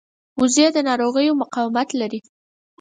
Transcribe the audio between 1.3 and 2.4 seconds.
مقاومت لري